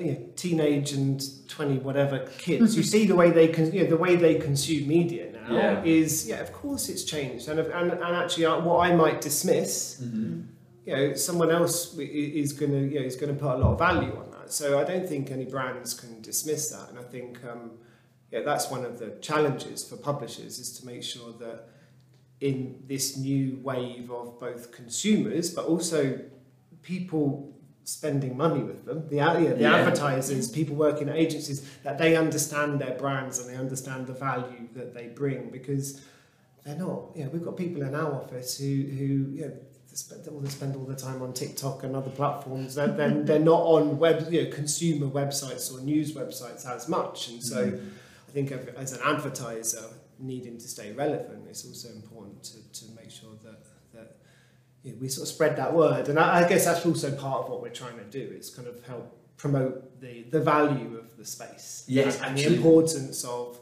[0.00, 3.90] you know, teenage and twenty whatever kids, you see the way they con- you know,
[3.90, 5.82] the way they consume media now Yeah.
[5.84, 10.00] is yeah, of course it's changed, and and, and actually uh, what I might dismiss,
[10.02, 10.46] Mhm.
[10.84, 13.72] You know, someone else is going to you know is going to put a lot
[13.72, 14.52] of value on that.
[14.52, 17.72] So I don't think any brands can dismiss that, and I think um,
[18.30, 21.68] yeah, that's one of the challenges for publishers is to make sure that
[22.40, 26.18] in this new wave of both consumers but also
[26.82, 29.74] people spending money with them, the, yeah, the Yeah.
[29.76, 34.68] advertisers, people working at agencies, that they understand their brands and they understand the value
[34.74, 36.00] that they bring because
[36.64, 39.52] they're not, you know, we've got people in our office who, who you know,
[39.92, 42.74] they spend all, they spend all the time on TikTok and other platforms.
[42.74, 47.28] They're, they're, they're not on web, you know, consumer websites or news websites as much.
[47.28, 47.90] And so Mhm.
[48.26, 49.84] I think as an advertiser
[50.18, 53.58] needing to stay relevant, it's also important to, to make sure that,
[53.92, 54.16] that
[54.82, 56.08] you know, we sort of spread that word.
[56.08, 58.66] And I, I guess that's also part of what we're trying to do is kind
[58.66, 61.84] of help promote the, the value of the space.
[61.86, 63.60] Yes, and, and the importance of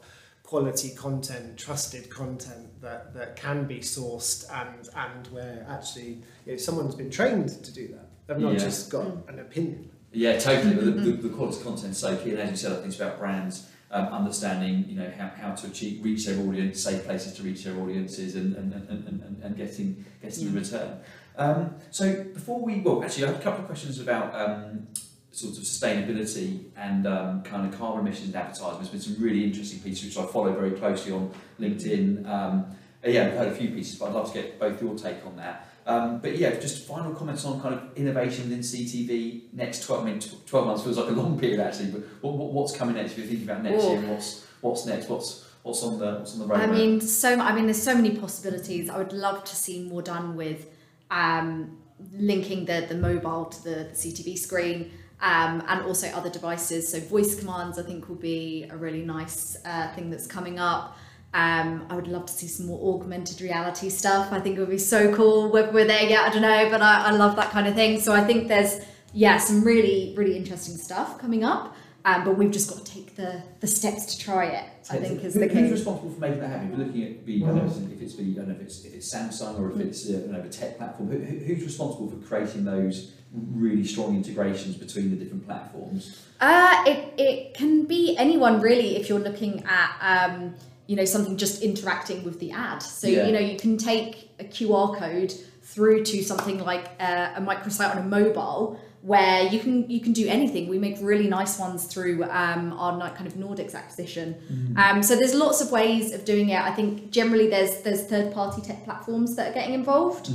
[0.55, 6.57] quality content, trusted content that, that can be sourced and, and where actually you know,
[6.57, 8.07] someone's been trained to do that.
[8.27, 8.59] They've not Yeah.
[8.59, 9.89] just got an opinion.
[10.11, 10.75] Yeah, totally.
[10.75, 12.87] But the, the, the quality content is so key, and as you said, I think
[12.87, 17.05] it's about brands um, understanding, you know, how, how to achieve reach their audience, safe
[17.05, 20.99] places to reach their audiences, and and, and, and, and- and getting getting the return.
[21.37, 24.87] Um, so before we, well, actually, I have a couple of questions about um,
[25.31, 28.77] sort of sustainability and um, kind of carbon emissions advertising.
[28.77, 32.27] There's been some really interesting pieces which I follow very closely on LinkedIn.
[32.27, 32.65] Um,
[33.03, 35.37] yeah, I've heard a few pieces, but I'd love to get both your take on
[35.37, 35.69] that.
[35.87, 40.05] Um, but yeah, just final comments on kind of innovation within CTV next 12, I
[40.05, 43.13] mean, 12 months feels like a long period actually, but what, what, what's coming next?
[43.13, 43.89] If you're thinking about next Ooh.
[43.89, 45.09] year, what's, what's next?
[45.09, 46.59] What's, what's on the, what's on the roadmap?
[46.59, 48.89] I mean, so I mean, there's so many possibilities.
[48.89, 50.67] I would love to see more done with
[51.09, 51.77] um,
[52.13, 54.91] linking the the mobile to the, the CTV screen.
[55.21, 56.91] Um, and also other devices.
[56.91, 60.97] So voice commands, I think, will be a really nice uh, thing that's coming up.
[61.33, 64.33] Um, I would love to see some more augmented reality stuff.
[64.33, 65.49] I think it would be so cool.
[65.51, 67.99] Whether we're there yet, I don't know, but I, I love that kind of thing.
[68.01, 68.81] So I think there's
[69.13, 71.75] yeah some really really interesting stuff coming up.
[72.03, 74.65] Um, but we've just got to take the the steps to try it.
[74.89, 76.71] I think is who- the Who's responsible for making that happen?
[76.71, 78.61] If you're looking at the, I don't know if it's the, I don't know if
[78.61, 81.11] it's, if it's Samsung or if it's uh, you know, the tech platform.
[81.11, 86.25] Who- who's responsible for creating those really strong integrations between the different platforms?
[86.39, 90.55] Uh, it, it can be anyone really if you're looking at um,
[90.87, 92.81] you know something just interacting with the ad.
[92.83, 93.27] So Yeah.
[93.27, 97.91] you know you can take a QR code through to something like uh, a microsite
[97.95, 100.67] on a mobile where you can you can do anything.
[100.67, 104.35] We make really nice ones through um, our kind of Nordics acquisition.
[104.77, 106.61] Um, so there's lots of ways of doing it.
[106.61, 110.27] I think generally there's there's third party tech platforms that are getting involved.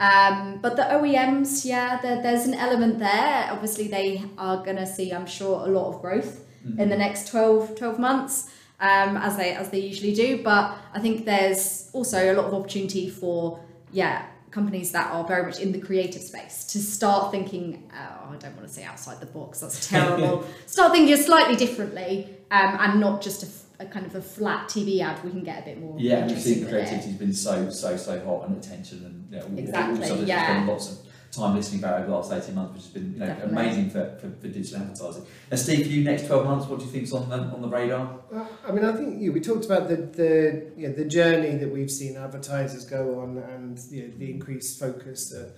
[0.00, 3.48] Um, but the OEMs, yeah, there, there's an element there.
[3.50, 6.44] Obviously, they are going to see, I'm sure, a lot of growth
[6.78, 10.42] in the next 12, 12 months, um, as they as they usually do.
[10.44, 13.58] But I think there's also a lot of opportunity for,
[13.92, 17.90] yeah, companies that are very much in the creative space to start thinking.
[17.92, 19.60] Oh, I don't want to say outside the box.
[19.60, 20.46] That's terrible.
[20.66, 25.22] start thinking slightly differently, um, and not just a kind of a flat TV ad.
[25.24, 25.96] We can get a bit more.
[25.98, 26.68] Yeah, we've seen it.
[26.68, 30.64] creativity's been so, so, so hot and attention and you know, Exactly, also there's yeah.
[30.68, 30.98] lots of
[31.32, 33.52] time listening about over the last 18 months, which has been you know, Definitely.
[33.52, 35.26] amazing for, for, for digital advertising.
[35.50, 37.68] And Steve, for you, next 12 months, what do you think's on the, on the
[37.68, 38.20] radar?
[38.30, 41.70] Well, I mean, I think yeah, we talked about the the yeah, the journey that
[41.70, 45.54] we've seen advertisers go on, and you know, the increased focus that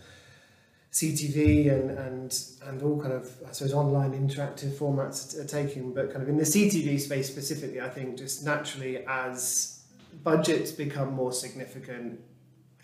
[0.92, 5.92] CTV and and and all kind of I suppose online interactive formats are taking.
[5.92, 9.80] But kind of in the CTV space specifically, I think just naturally as
[10.22, 12.20] budgets become more significant.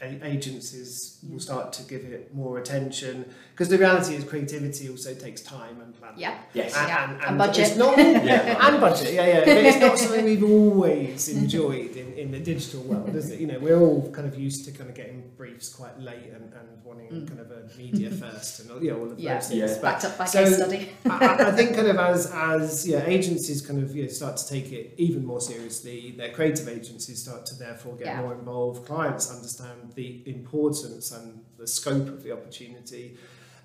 [0.03, 5.15] A- Agencies will start to give it more attention because the reality is creativity also
[5.15, 6.19] takes time and planning.
[6.21, 6.39] Yeah.
[6.55, 6.75] Yes.
[6.77, 7.67] And, Yeah, and, and and budget.
[7.69, 8.67] It's not, Yeah.
[8.69, 9.41] and budget, yeah, yeah.
[9.41, 13.41] But it's not something we've always enjoyed in, in the digital world, is it?
[13.41, 16.45] You know, we're all kind of used to kind of getting briefs quite late and,
[16.55, 17.27] and wanting Mm.
[17.29, 19.35] kind of a media first and all- yeah, all of Yeah.
[19.35, 19.61] those things.
[19.61, 19.75] Yeah.
[19.75, 20.89] But Backed up by So- case study.
[21.07, 24.37] I, I- I think kind of as as yeah agencies kind of you know, start
[24.39, 28.21] to take it even more seriously, their creative agencies start to therefore get Yeah.
[28.23, 28.87] more involved.
[28.87, 33.17] Clients understand the importance and the scope of the opportunity.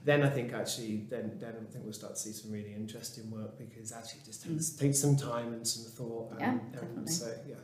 [0.04, 3.32] Then I think actually then then I think we'll start to see some really interesting
[3.32, 6.32] work because actually it just takes, takes some time and some thought.
[6.32, 6.42] And, Mm.
[6.42, 7.12] Yeah, and definitely.
[7.12, 7.56] so yeah.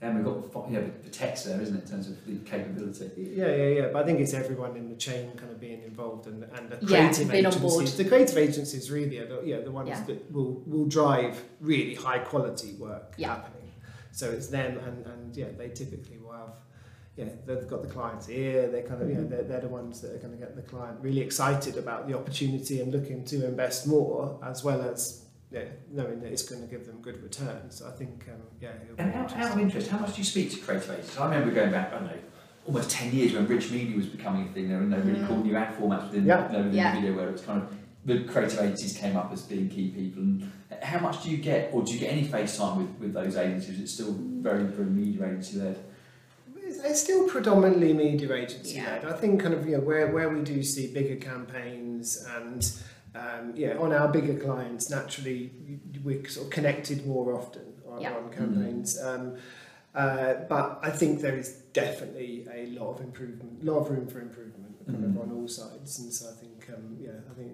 [0.00, 3.08] And we've got the- yeah, the text there, isn't it, in terms of the capability?
[3.36, 3.88] Yeah, yeah, yeah.
[3.92, 6.78] But I think it's everyone in the chain kind of being involved and, and the
[6.86, 7.60] Yeah, creative being on agencies.
[7.72, 7.86] board.
[7.86, 10.02] The creative agencies really are the, yeah, the ones Yeah.
[10.08, 13.28] that will, will drive really high quality work Yeah.
[13.36, 13.70] happening.
[14.10, 16.54] So it's them and, and yeah, they typically will have
[17.16, 20.00] yeah, they've got the client's ear, they're kind of you know, they're, they're the ones
[20.00, 23.44] that are going to get the client really excited about the opportunity and looking to
[23.46, 27.76] invest more as well as yeah, knowing that it's going to give them good returns.
[27.76, 30.24] So I think um, yeah, it'll And out, out of interest, how much do you
[30.24, 31.18] speak to creative agencies?
[31.18, 32.18] I remember going back, I don't know,
[32.66, 34.70] almost 10 years when rich media was becoming a thing.
[34.70, 36.46] There were no really cool new ad formats within, Yeah.
[36.46, 36.94] you know, within Yeah.
[36.94, 39.90] the video where it was kind of the creative agencies came up as being key
[39.90, 40.22] people.
[40.22, 40.50] And
[40.82, 43.36] how much do you get, or do you get any face time with, with those
[43.36, 43.78] agencies?
[43.78, 45.78] It's still very, very media agency led.
[46.72, 48.86] It's, it's still predominantly media agency Yeah.
[49.02, 49.04] led.
[49.04, 52.72] I think kind of you know where, where we do see bigger campaigns and
[53.14, 55.50] um, yeah on our bigger clients naturally
[56.02, 58.14] we're sort of connected more often on, Yeah.
[58.16, 59.00] on campaigns.
[59.00, 59.36] Um,
[59.94, 64.20] uh, but I think there is definitely a lot of improvement, lot of room for
[64.20, 65.20] improvement kind of Mhm.
[65.22, 65.98] on all sides.
[66.00, 67.52] And so I think um, yeah I think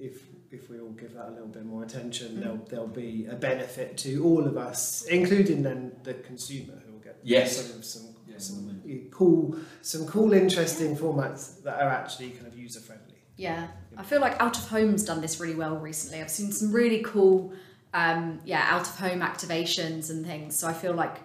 [0.00, 3.34] if if we all give that a little bit more attention, there'll there'll be a
[3.36, 7.56] benefit to all of us, including then the consumer who will get Yes.
[7.58, 12.80] some some Yeah, some cool, some cool, interesting formats that are actually kind of user
[12.80, 13.14] friendly.
[13.36, 16.20] Yeah, I feel like Out of Home's done this really well recently.
[16.20, 17.52] I've seen some really cool,
[17.92, 20.58] um, yeah, out of home activations and things.
[20.58, 21.16] So I feel like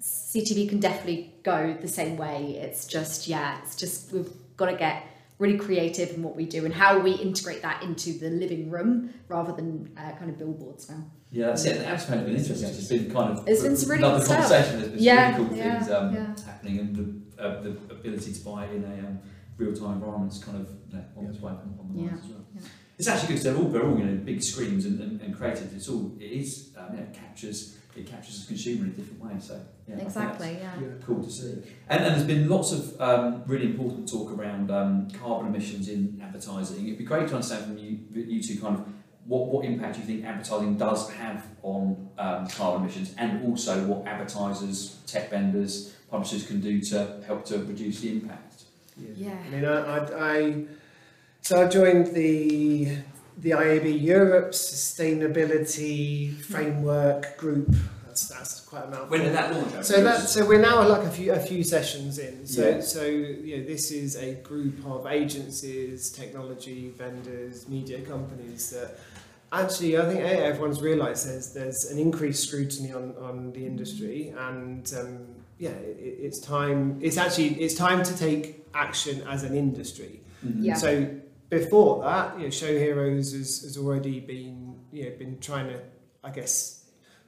[0.00, 2.58] CTV can definitely go the same way.
[2.60, 5.04] It's just, yeah, it's just we've got to get
[5.38, 9.12] really creative in what we do and how we integrate that into the living room
[9.28, 11.04] rather than uh, kind of billboards now.
[11.30, 11.76] Yeah, that's it.
[11.76, 12.68] And that's been interesting.
[12.70, 14.80] It's been kind of It's been some really another conversation.
[14.80, 16.36] There's been Yeah, really cool yeah, things um, yeah.
[16.44, 19.18] happening, and the, uh, the ability to buy in a um,
[19.56, 22.24] real time environment is kind of you know, on its way on, the Yeah, as
[22.24, 22.46] well.
[22.98, 25.36] It's actually good because they're all they're all you know big screens and, and, and
[25.36, 25.72] creative.
[25.74, 29.32] It's all it is um, captures it captures the consumer in a different way.
[29.40, 30.58] So yeah, I think that's exactly.
[30.60, 30.80] Yeah.
[30.80, 30.86] Yeah.
[31.04, 31.52] Cool to see.
[31.88, 36.20] And, and there's been lots of um, really important talk around um, carbon emissions in
[36.22, 36.86] advertising.
[36.86, 38.86] It'd be great to understand from you, you two kind of
[39.26, 44.06] what, what impact you think advertising does have on um, carbon emissions and also what
[44.06, 48.62] advertisers, tech vendors, publishers can do to help to reduce the impact.
[48.96, 49.36] Yeah.
[49.46, 50.64] I mean, I, I, I
[51.42, 52.98] so I joined the
[53.40, 57.74] the IAB Europe Sustainability Framework Group.
[58.06, 59.08] That's that's quite a mouthful.
[59.08, 59.84] When did that launch?
[59.84, 62.46] So that so we're now like a few a few sessions in.
[62.46, 62.80] So Yeah.
[62.80, 68.98] so you know, this is a group of agencies, technology vendors, media companies that
[69.52, 74.92] actually I think everyone's realised there's there's an increased scrutiny on, on the industry and
[74.98, 75.26] um,
[75.58, 80.20] yeah it, it's time it's actually it's time to take action as an industry.
[80.44, 80.64] Mhm.
[80.64, 80.74] Yeah.
[80.74, 81.08] So
[81.50, 85.80] before that, you know, Show Heroes has, has already been, you know, been trying to,
[86.22, 86.84] I guess,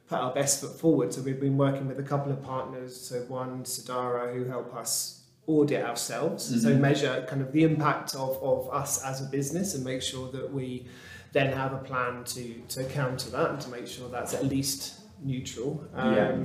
[0.09, 1.13] put our best foot forward.
[1.15, 3.01] So we've been working with a couple of partners.
[3.01, 6.81] So one, Sadara, who help us audit ourselves, so Mhm.
[6.81, 10.53] measure kind of the impact of, of us as a business and make sure that
[10.53, 10.87] we
[11.33, 15.01] then have a plan to, to counter that and to make sure that's at least
[15.23, 15.85] neutral.
[15.95, 16.37] Um, Yeah.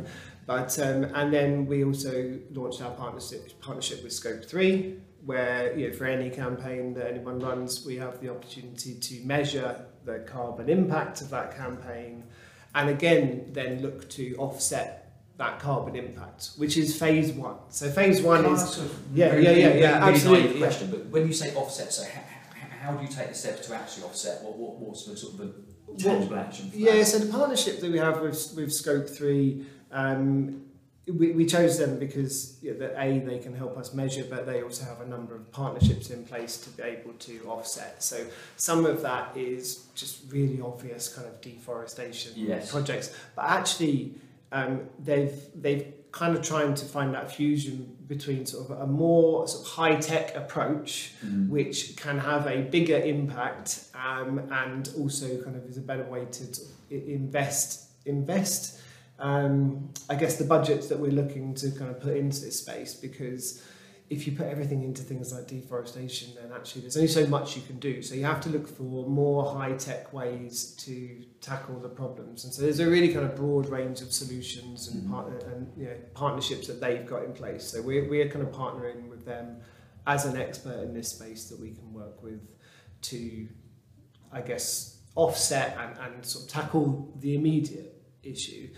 [0.47, 5.89] But um, and then we also launched our partnership partnership with Scope Three, where you
[5.89, 10.69] know, for any campaign that anyone runs, we have the opportunity to measure the carbon
[10.69, 12.23] impact of that campaign,
[12.75, 15.01] and again then look to offset
[15.37, 17.57] that carbon impact, which is phase one.
[17.69, 18.83] So phase one Can is ask a
[19.13, 22.21] yeah, yeah, yeah, very- yeah, very absolutely, question, but when you say offset, so how,
[22.91, 24.43] how, do you take the steps to actually offset?
[24.43, 26.69] What, what what's the sort of the tangible action?
[26.69, 27.05] For Yeah, that?
[27.05, 30.64] so the partnership that we have with, with Scope 3, um,
[31.07, 34.63] we, we chose them because yeah, that A, they can help us measure, but they
[34.63, 38.01] also have a number of partnerships in place to be able to offset.
[38.03, 38.25] So
[38.57, 42.71] some of that is just really obvious kind of deforestation Yes.
[42.71, 44.15] projects, but actually
[44.51, 49.47] um, they've, they've kind of trying to find that fusion between sort of a more
[49.47, 51.49] sort of high-tech approach Mhm.
[51.49, 56.25] which can have a bigger impact um, and also kind of is a better way
[56.31, 56.45] to
[56.89, 58.79] invest invest
[59.19, 62.93] um, I guess the budgets that we're looking to kind of put into this space
[62.93, 63.63] because
[64.09, 67.61] if you put everything into things like deforestation then actually there's only so much you
[67.63, 72.43] can do so you have to look for more high-tech ways to tackle the problems
[72.43, 75.09] and so there's a really kind of broad range of solutions and, Mhm.
[75.11, 78.51] partner, and you know, partnerships that they've got in place so we're, we're kind of
[78.53, 79.57] partnering with them
[80.05, 82.41] as an expert in this space that we can work with
[83.01, 83.47] to,
[84.31, 88.69] I guess, offset and, and sort of tackle the immediate issue.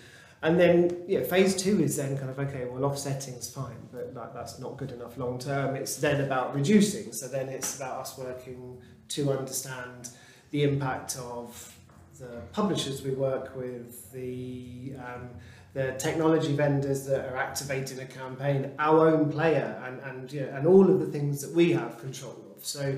[0.43, 2.65] And then, yeah, phase two is then kind of okay.
[2.65, 5.76] Well, offsetting is fine, but like that's not good enough long term.
[5.76, 7.12] It's then about reducing.
[7.12, 8.78] So then it's about us working
[9.10, 10.10] to understand
[10.52, 11.76] the impact of
[12.19, 15.30] the publishers we work with, the um,
[15.73, 20.89] the technology vendors that are activating a campaign, our own player, and and and all
[20.89, 22.63] of the things that we have control of.
[22.63, 22.95] So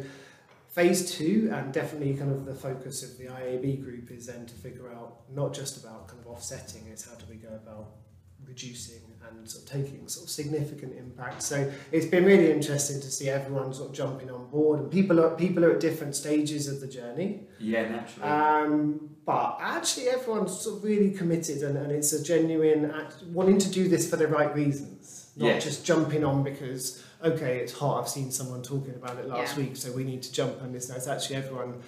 [0.70, 4.54] phase two, and definitely kind of the focus of the IAB group is then to
[4.56, 7.88] figure out not just about kind of offsetting, it's how do we go about
[8.46, 11.42] reducing and sort of taking sort of significant impact.
[11.42, 15.20] So it's been really interesting to see everyone sort of jumping on board, and people
[15.20, 17.42] are people are at different stages of the journey.
[17.60, 18.30] Yeah, naturally.
[18.30, 23.60] Um, but actually, everyone's sort of really committed, and, and it's a genuine act, wanting
[23.60, 25.60] to do this for the right reasons, not Yeah.
[25.60, 28.02] just jumping on because okay, it's hot.
[28.02, 29.64] I've seen someone talking about it last Yeah.
[29.66, 30.88] week, so we need to jump on this.
[30.90, 31.82] Now, it's actually everyone.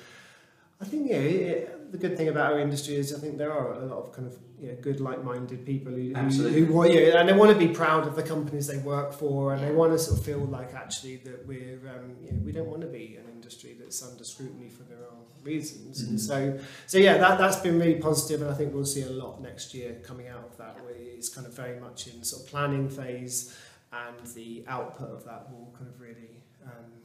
[0.81, 3.73] I think yeah, it, the good thing about our industry is I think there are
[3.73, 6.65] a lot of kind of you know, good, like-minded people who, who, Absolutely.
[6.65, 9.53] who want, yeah, and they want to be proud of the companies they work for,
[9.53, 12.51] and they want to sort of feel like actually that we're um, you know, we
[12.51, 16.03] don't want to be an industry that's under scrutiny for their own reasons.
[16.03, 16.09] Mhm.
[16.09, 19.09] And so, so yeah, that that's been really positive, and I think we'll see a
[19.09, 20.75] lot next year coming out of that.
[20.83, 23.55] Where it's kind of very much in sort of planning phase,
[23.91, 26.43] and the output of that will kind of really.
[26.63, 27.00] Um, yeah,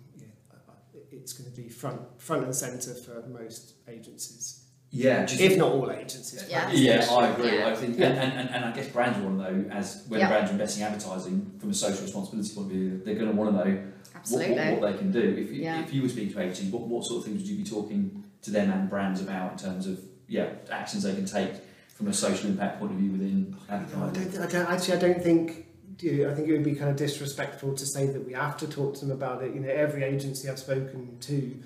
[1.12, 5.59] it's going to be front front and centre for most agencies, yeah, do you if
[5.59, 6.45] not all agencies.
[6.49, 6.71] Yeah.
[6.73, 7.59] Yeah, I agree.
[7.59, 7.69] Yeah.
[7.69, 8.07] I think, Yeah.
[8.09, 10.28] and, and, and I guess brands want to know, as when Yeah.
[10.28, 13.35] brands are investing in advertising from a social responsibility point of view, they're going to
[13.35, 14.55] want to know what, Absolutely.
[14.57, 15.20] what, what they can do.
[15.20, 15.83] If you, Yeah.
[15.83, 18.24] if you were speaking to agencies, what, what sort of things would you be talking
[18.43, 21.53] to them and brands about in terms of yeah actions they can take
[21.95, 24.31] from a social impact point of view within No, I advertising?
[24.33, 25.66] don't, I don't, actually, I don't think.
[26.01, 28.57] You know, I think it would be kind of disrespectful to say that we have
[28.59, 29.55] to talk to them about it.
[29.55, 31.57] You know, every agency I've spoken to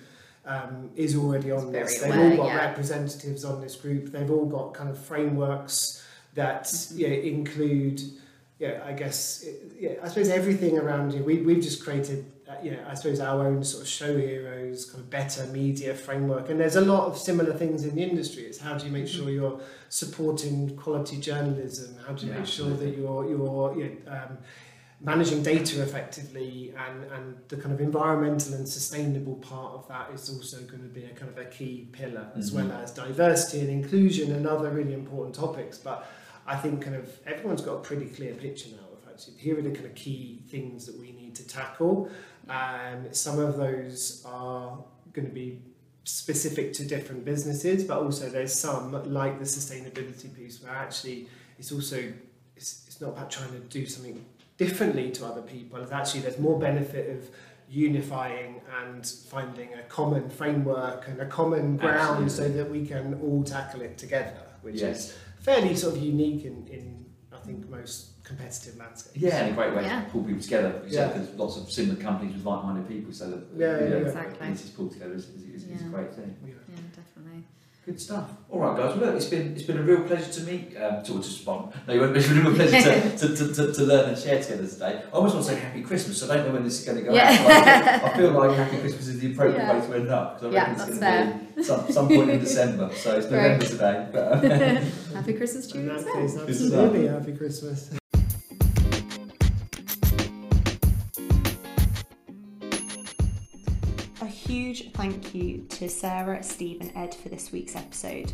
[0.46, 2.00] um, is already on Very this.
[2.00, 2.56] They've aware, all got yeah.
[2.68, 4.12] representatives on this group.
[4.12, 6.04] They've all got kind of frameworks
[6.34, 6.92] that Mhm.
[6.98, 8.00] yeah, include.
[8.58, 9.44] Yeah, I guess.
[9.78, 11.22] Yeah, I suppose everything around you.
[11.24, 12.24] We we've just created
[12.62, 16.48] you know, I suppose our own sort of show heroes, kind of better media framework.
[16.50, 18.42] And there's a lot of similar things in the industry.
[18.44, 19.18] It's how do you make Mm-hmm.
[19.22, 21.96] sure you're supporting quality journalism?
[22.06, 24.38] How do you Yeah, make sure that you're you're you know, um,
[25.02, 30.28] managing data effectively and, and the kind of environmental and sustainable part of that is
[30.28, 32.54] also going to be a kind of a key pillar as Mhm.
[32.56, 36.06] well as diversity and inclusion and other really important topics but
[36.46, 39.62] I think kind of everyone's got a pretty clear picture now of actually here are
[39.62, 42.10] the kind of key things that we need to tackle
[42.50, 44.78] um, some of those are
[45.12, 45.62] going to be
[46.04, 51.28] specific to different businesses but also there's some like the sustainability piece where actually
[51.58, 51.98] it's also
[52.56, 54.24] it's, it's not about trying to do something
[54.56, 55.80] differently to other people.
[55.80, 57.30] It's actually there's more benefit of
[57.70, 63.42] unifying and finding a common framework and a common ground so that we can all
[63.42, 65.08] tackle it together, which Yes.
[65.10, 69.12] is fairly sort of unique in, in I think most competitive landscape.
[69.16, 70.04] Yeah, and a great way Yeah.
[70.04, 70.70] to pull people together.
[70.86, 71.08] You Yeah.
[71.08, 74.06] said there's lots of similar companies with like-minded people, so that Yeah, yeah, you yeah.
[74.08, 74.48] Exactly.
[74.50, 76.30] This is pulled together is, is, is, is a great thing.
[76.46, 76.54] Yeah.
[76.68, 77.44] Yeah, definitely.
[77.86, 78.28] Good stuff.
[78.50, 78.94] All right, guys.
[78.94, 80.76] Well, look, it's been it's been a real pleasure to meet.
[80.76, 81.74] Um, to, to spot.
[81.88, 84.18] No, you won't- it's been a real pleasure to, to, to, to, to learn and
[84.18, 85.02] share together today.
[85.08, 86.14] I almost want to say Happy Christmas.
[86.20, 87.30] So I don't know when this is going to go Yeah.
[87.30, 87.44] out.
[87.46, 89.80] but I feel- I feel like Happy Christmas is the appropriate Yeah.
[89.80, 90.26] way to end up.
[90.38, 92.90] 'cause I Yeah, reckon it's going to be some, some point in December.
[92.94, 93.42] So it's Great.
[93.42, 93.96] November today.
[94.12, 94.80] But, uh,
[95.16, 96.22] Happy Christmas to In you as that well.
[96.22, 96.48] case, stuff.
[96.48, 97.90] absolutely happy Christmas.
[104.70, 108.32] Huge thank you to Sarah, Steve, and Ed for this week's episode.